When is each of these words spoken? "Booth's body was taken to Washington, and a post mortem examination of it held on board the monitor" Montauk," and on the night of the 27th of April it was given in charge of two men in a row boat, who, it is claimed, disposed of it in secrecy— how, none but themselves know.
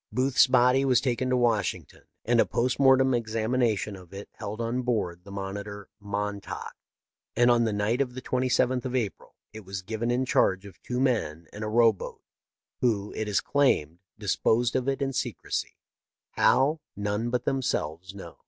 "Booth's 0.12 0.46
body 0.46 0.84
was 0.84 1.00
taken 1.00 1.28
to 1.28 1.36
Washington, 1.36 2.02
and 2.24 2.38
a 2.38 2.46
post 2.46 2.78
mortem 2.78 3.12
examination 3.12 3.96
of 3.96 4.14
it 4.14 4.28
held 4.34 4.60
on 4.60 4.82
board 4.82 5.24
the 5.24 5.32
monitor" 5.32 5.88
Montauk," 6.14 6.74
and 7.34 7.50
on 7.50 7.64
the 7.64 7.72
night 7.72 8.00
of 8.00 8.14
the 8.14 8.22
27th 8.22 8.84
of 8.84 8.94
April 8.94 9.34
it 9.52 9.64
was 9.64 9.82
given 9.82 10.12
in 10.12 10.24
charge 10.24 10.64
of 10.66 10.80
two 10.82 11.00
men 11.00 11.48
in 11.52 11.64
a 11.64 11.68
row 11.68 11.92
boat, 11.92 12.22
who, 12.80 13.12
it 13.16 13.26
is 13.26 13.40
claimed, 13.40 13.98
disposed 14.16 14.76
of 14.76 14.88
it 14.88 15.02
in 15.02 15.12
secrecy— 15.12 15.76
how, 16.38 16.78
none 16.94 17.28
but 17.30 17.44
themselves 17.44 18.14
know. 18.14 18.38